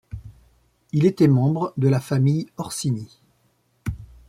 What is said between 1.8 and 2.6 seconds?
la famille